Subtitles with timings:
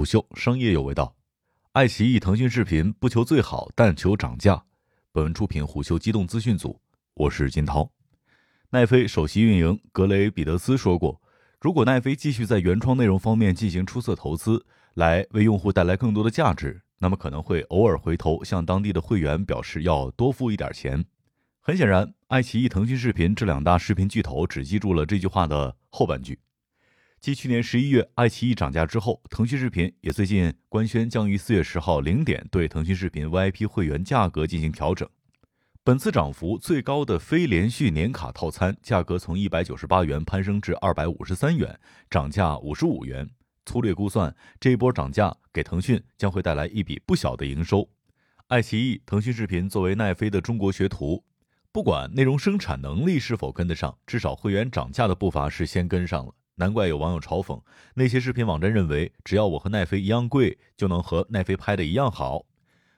[0.00, 1.14] 虎嗅商业有味道，
[1.72, 4.64] 爱奇艺、腾讯视频不求最好，但求涨价。
[5.12, 6.80] 本文出品虎嗅机动资讯组，
[7.12, 7.92] 我是金涛。
[8.70, 11.20] 奈飞首席运营格雷彼得斯说过，
[11.60, 21.04] 如果奈飞继续在原创内容方面进行出色投资，来为用户带来更多的价值，那么可能会偶尔回头向当地的会员表示要多付一点钱。
[21.60, 26.38] 很显然，爱奇艺、腾讯视频这两大视频巨头只记住了这句话的后半句。
[27.20, 35.06] 继去年十一月爱奇艺涨价之后，腾讯视频也最近官宣将于四月十号零点对腾讯视频 VIP 会员价格进行调整。
[35.84, 41.78] 本次涨幅最高的非连续年卡套餐价格从一百九十八元攀升至二百五十三元，
[42.08, 43.28] 涨价五十五元。
[43.66, 47.86] 粗略估算，这一波涨价给腾讯将会带来一笔不小的营收。
[48.46, 51.22] 爱奇艺、腾讯视频作为奈飞的中国学徒，
[51.70, 56.32] 不管内容生产能力是否跟得上，至少会员涨价的步伐是先跟上了。
[56.60, 57.58] 难怪有网友嘲讽
[57.94, 62.44] 那些视频网站认为，只要我和奈飞一样贵，就能和奈飞拍的一样好。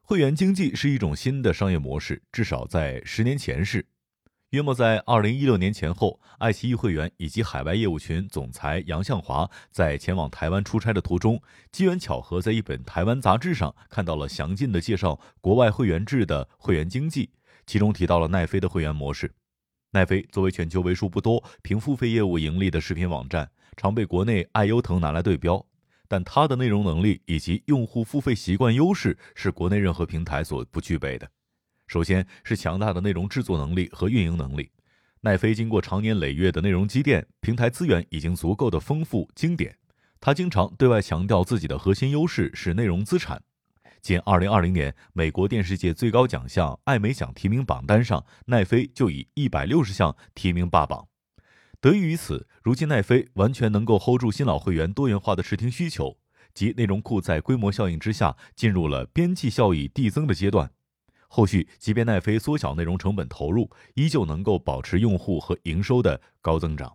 [0.00, 3.86] 会员经济是一种新的商业模式，至少在十年前是。
[4.48, 11.40] 约莫在二零一六年前后，爱奇艺会员以及海外业务群总裁杨向华在前往台湾出差的途中，
[11.70, 17.30] 机缘巧合在一本台湾杂志上看到了详尽的介绍国外会员制的会员经济，
[17.66, 19.30] 其中提到了奈飞的会员模式。
[19.92, 25.64] 奈飞作为全球为数不多凭付费业务盈利的视频网站，常被国内爱优腾拿来对标。
[26.06, 31.30] 但它的内容能力以及用户付费习惯优势是国内任何平台所不具备的。
[31.86, 34.70] 首先是强大的内容制作能力和运营能力。
[35.22, 39.76] 奈飞经过长年累月的内容积淀，平台资源已经足够的丰富经典。
[40.20, 43.40] 他经常对外强调自己的核心优势是内容资产。
[44.02, 51.06] 仅2020年，美国电视界最高奖项艾美奖提名榜单上，奈飞就以160项提名霸榜。
[51.80, 56.18] 得益于此，如今奈飞完全能够 hold 住新老会员多元化的视听需求，
[56.52, 60.70] 及内容库在规模效应之下进入了边际效益递增的阶段。
[61.26, 66.94] 后续即便奈飞缩小内容成本投入，依旧能够保持用户和营收的高增长。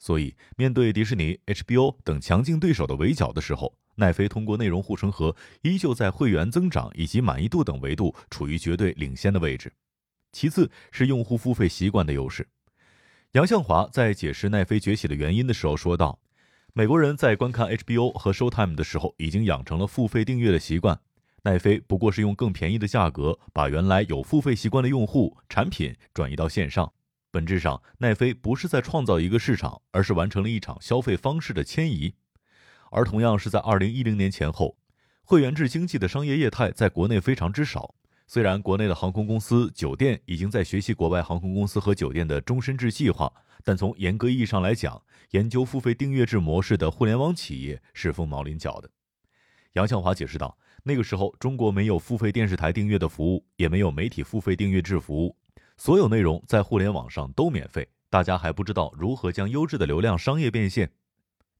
[0.00, 9.72] 所以，面对迪士尼、HBO 等强劲对手的围剿的时候，奈飞通过内容护城河，依旧在会员增长以及满意度等维度处于绝对领先的位置。
[10.32, 12.48] 其次是用户付费习惯的优势。
[13.34, 16.20] 杨向华在解释奈飞崛起的原因的时候说道
[16.72, 21.00] ：“美国人在观看 HBO 和 Showtime 的时候，已经养成了付费订阅的习惯。
[21.42, 26.92] 奈飞不过是用更便宜的价格，把原来有付费习惯的用户产品转移到线上。
[27.32, 32.14] 本质上，奈飞不是在创造一个市场，而是完成了一场消费方式的迁移。”
[32.92, 34.76] 而同样是在二零一零年前后，
[35.24, 37.96] 会员制经济的商业业态在国内非常之少。
[38.26, 45.00] 虽然国内的航空公司、酒店已经在学习国外航空公司和酒店的终身制计划，但从严格意义上来讲，
[45.32, 48.90] 研究付费订阅制模式的互联网企业是凤毛麟角的。
[49.74, 55.36] 杨向华解释道：“那个时候，中国没有付费电视台订阅的服务，也没有媒体付费订阅制服务，
[55.76, 60.90] 所有内容在互联网上都免费，大家还不知道如何将优质的流量商业变现。”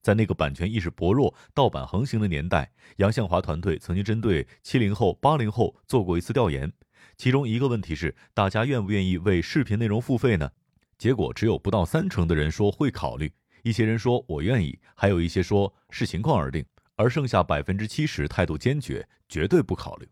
[0.05, 6.71] 在那个版权意识薄弱、盗版横行的年代，杨向华团队曾经针对七零后、八零后做过一次调研，
[7.17, 10.51] 其中一个问题是：大家愿不愿意为视频内容付费呢？
[10.99, 13.33] 结果只有不到三成的人说会考虑，
[13.63, 16.63] 一些人说我愿意，还有一些说视情况而定，
[16.97, 20.07] 而剩下百分之七十态度坚决，绝对不考虑。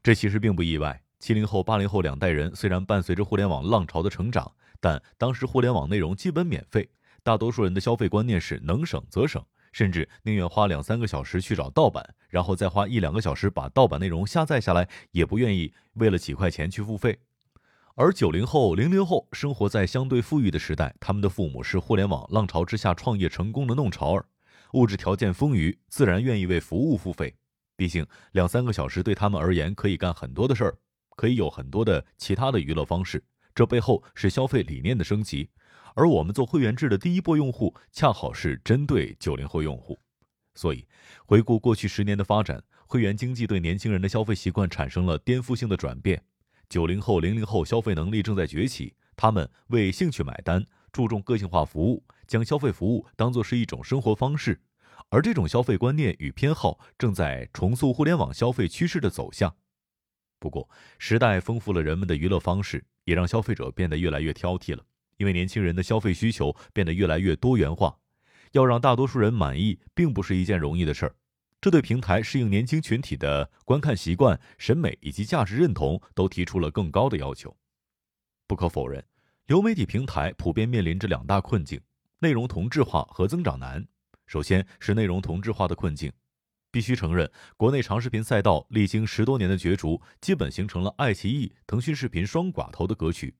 [0.00, 6.88] 这其实并不意外，七零后、八零后两代人虽然伴随着互联网浪潮的成长，但当时互联网内容基本免费。
[7.28, 17.18] 大多数人的消费观念是能省则省，甚至宁愿花两三个小时去找盗版，然后再花一两个小时把盗版内容下载下来，也不愿意为了几块钱去付费。
[17.96, 24.24] 而九零后、零零后生活在相对富裕的时代，他们的父母是互联网浪潮之下创业成功的弄潮儿，
[24.72, 27.34] 物质条件丰裕，自然愿意为服务付费。
[27.76, 30.78] 毕竟两三个小时对他们而言可以干很多的事儿，
[31.14, 33.22] 可以有很多的其他的娱乐方式。
[33.54, 35.50] 这背后是消费理念的升级。
[35.98, 39.98] 而我们做会员制的第一波用户，恰好是针对九零后用户，
[40.54, 40.86] 所以
[41.26, 46.22] 回顾过去十年的发展，会员经济对年轻人的消费习惯产生了颠覆性的转变。
[46.68, 54.60] 九零后、零零后消费能力正在崛起，他们为兴趣买单，注重个性化服务，将消费服务当作是一种生活方式。
[55.08, 59.52] 而这种消费观念与偏好正在重塑互联网消费趋势的走向。
[60.38, 64.84] 不过，时代丰富了人们的娱乐方式，也让消费者变得越来越挑剔了。
[65.18, 67.98] 因为年轻人的消费需求变得越来越多元化，
[68.52, 71.14] 要让大多数人满意，并不是一件容易的事儿。
[71.60, 77.56] 这对平台适应年轻群体的观看习惯、审美以及价值认同都提出了更高的要求。
[78.46, 79.04] 不可否认，
[79.46, 81.80] 流媒体平台普遍面临着两大困境：
[82.20, 83.86] 内容同质化和增长难。
[84.26, 86.12] 首先是内容同质化的困境。
[86.70, 93.34] 必须承认，国内长视频赛道历经十多年的角逐，基本形成了爱奇艺、腾讯视频双寡头的格局。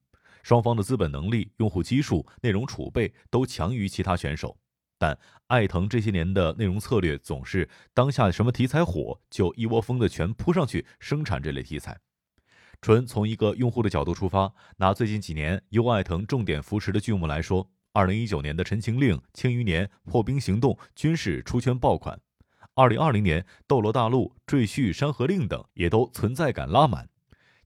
[0.49, 4.56] 双方的资本能力、用户基数、内容储备都强于其他选手。
[4.97, 5.19] 但
[5.49, 12.00] 爱腾这些年的内容策略总是当下什么题材火，就一窝蜂的全扑上去生产这类题材。
[12.81, 22.19] 纯从一个用户的角度出发，拿最近几年优爱腾重点扶持的剧目来说，二零一九年的《陈情令》《庆余年》《破冰行动》均是出圈爆款。
[22.73, 27.06] 二零二零年《斗罗大陆》《赘婿》《山河令》等也都存在感拉满，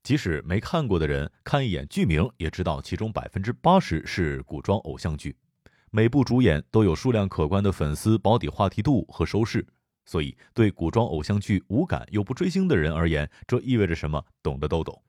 [0.03, 5.37] 即使没看过的人看一眼剧名也知道其中百分之八十是古装偶像剧，
[5.91, 9.65] 每部主演都有数量可观的粉丝保底话题度和收视，
[10.05, 14.25] 所以对古装偶像剧无感又不追星的人而言，这意味着什么？
[14.43, 15.01] 懂的都懂。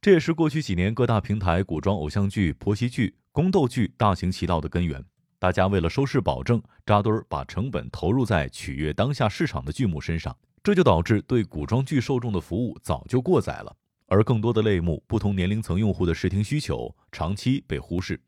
[0.00, 5.02] 这也是过去几年各大平台古装偶像剧、婆媳剧、宫斗剧大行其道的根源。
[5.38, 13.74] 大家为了收视保证，扎堆儿把成本投入在取悦当下市场的剧目身上，这就导致对古装剧受众的服务早就过载了，
[14.12, 18.20] 而更多的类目、不同年龄层用户的视听需求长期被忽视。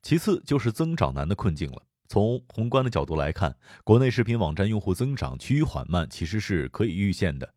[0.00, 1.82] 其次就是增长难的困境了。
[2.06, 7.54] 从宏观的角度来看，国内视频网站用户增长趋于缓慢，其实是可以预见的。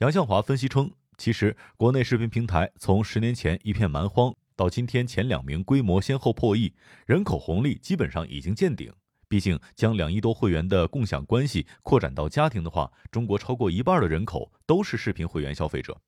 [0.00, 4.34] 杨向华分析称，其实国内视频平台从十年前一片蛮荒。
[4.54, 6.74] 到今天，前两名规模先后破亿，
[7.06, 8.92] 人口红利基本上已经见顶。
[9.26, 15.98] 毕竟，将两亿多会员的共享关系扩展到家庭的话，中国超过一半的人口都是视频会员消费者。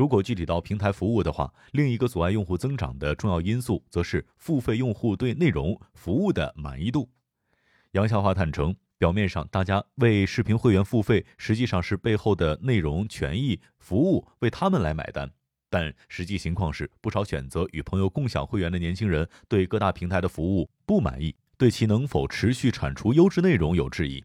[0.00, 7.10] 如果具体到平台服务的话，另一个阻碍用户增长的重要因素，则是付费用户对内容服务的满意度。
[7.90, 15.30] 杨笑华坦诚，表面上大家为视频会员付费，实际上是背后的内容、权益、服务为他们来买单。
[15.68, 24.24] 但实际情况是，不少选择与朋友共享会员的年轻人对各大平台的服务不满意，对其能否持续产出优质内容有质疑。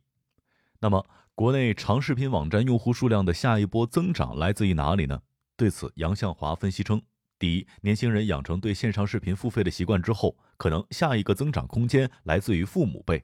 [0.79, 5.19] 那么，国内长视频网站用户数量的下一波增长来自于哪里呢？
[5.57, 7.01] 对此，杨向华分析称：
[7.39, 13.23] 第一，年轻人养成对线上视频付费的习惯之后，可能下一个增长空间来自于父母辈，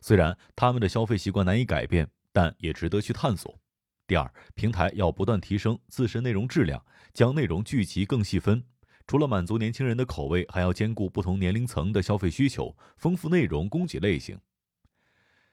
[0.00, 3.58] 虽然他们的消费习惯难以改变，但也值得去探索。
[4.06, 6.84] 第二，平台要不断提升自身内容质量，
[7.14, 8.62] 将内容聚集更细分。
[9.06, 14.38] 除了满足年轻人的口味，还要兼顾不同年龄层的消费需求，丰富内容供给类型。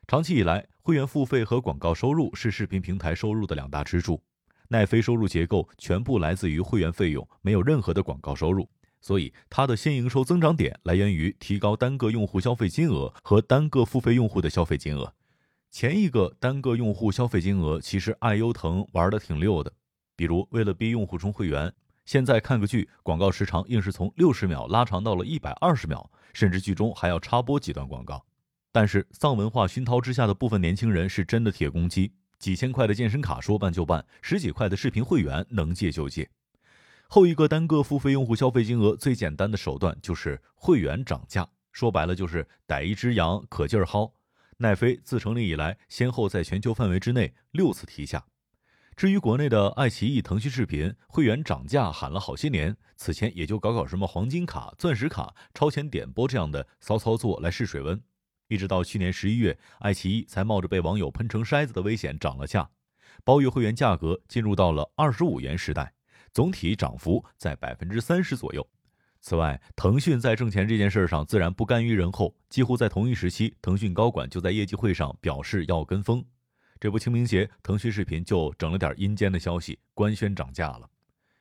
[0.07, 4.21] 长期以来，会员付费和广告收入是视频平台收入的两大支柱。
[4.69, 8.69] 奈飞收入结构全部来自于会员费用，没有任何的广告收入，
[8.99, 15.13] 所以它的新营收增长点来源于提高单个用户消费金额和单个付费用户的消费金额。
[15.69, 19.71] 前一个单个用户消费金额，其实爱优腾玩的挺溜的。
[20.15, 21.71] 比如为了逼用户充会员，
[22.05, 28.25] 现在看个剧广告时长硬是从六十秒拉长到了一百二十秒，甚至剧中还要插播几段广告。
[28.71, 36.30] 但是丧文化熏陶之下的部分年轻人是真的铁公鸡，几千块的健身卡说办就办，十几块的视频会员能借就借。
[37.07, 44.12] 后一个单个付费用户消费金额最简单的手段就是会员涨价，说白了就是逮一只羊可劲儿薅。
[44.57, 48.25] 奈飞自成立以来，先后在全球范围之内六次提价。
[48.95, 58.01] 至于国内的爱奇艺、腾讯视频，会员涨价喊了好些年，此前也就搞搞什么黄金卡、钻石卡、超前点播这样的骚操作来试水温。
[58.47, 62.69] 一直到去年十一月，爱奇艺才冒着被网友喷成筛子的危险涨了价，
[63.23, 65.93] 包月会员价格进入到了二十五元时代，
[66.33, 68.67] 总体涨幅在百分之三十左右。
[69.19, 76.24] 此外，腾讯在挣钱这件事上自然不甘于人后，几乎在同一时期，腾讯高管就在业绩会上表示要跟风。
[76.79, 80.88] 这不清明节，腾讯视频就整了点阴间的消息，官宣涨价了。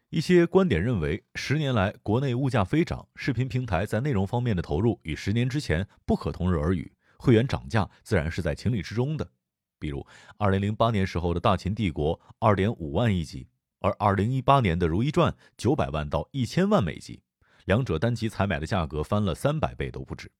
[0.09, 9.29] 一些观点认为，十年来国内物价飞涨，视频平台在内容方面的投入与十年之前不可同日而语，会员涨价自然是在情理之中的。
[9.79, 10.07] 比如，
[10.39, 13.47] 二零零八年时候的大秦帝国二点五万一集，
[13.81, 17.23] 而二零一八年的《如懿传》九百万到一千万美集。
[17.67, 20.31] 两者单集采买的价格翻了三百倍都不止。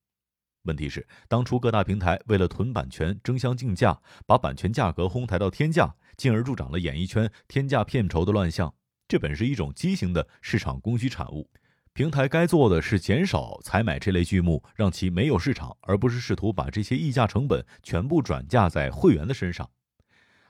[0.63, 8.75] 问题是，当初各大平台为了囤版权争相竞价，把版权价格哄抬到天价，进而助长了演艺圈天价片酬的乱象。
[9.07, 11.49] 这本是一种畸形的市场供需产物。
[11.97, 19.71] 平台该做的是减少采买这类剧目，让其没有市场，而不是试图把这些溢价成本全部转嫁在会员的身上。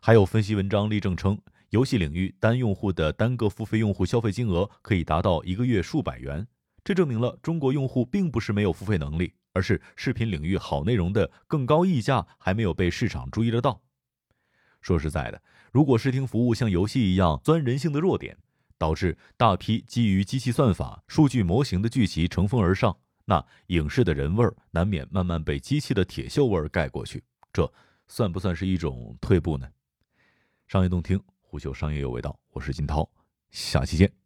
[0.01, 6.45] 还有分析文章例证称，游戏领域单用户的单个付费用户消费金额可以达到一个月数百元。
[6.83, 13.81] 这证明了中国用户并不是没有付费能力，而是视频领域好内容的更高溢价还没有被市场注意得到。
[14.81, 18.37] 说实在的，如果视听服务像游戏一样钻人性的弱点，
[18.79, 27.23] 导致大批基于机器算法、数据模型的剧集乘风而上，那影视的人味儿难免慢慢被机器的铁锈味儿盖过去。
[27.53, 27.73] 这
[28.07, 29.69] 算不算是一种退步呢？
[30.67, 33.09] 商业动听，虎嗅商业有味道，我是金涛，
[33.51, 34.26] 下期见。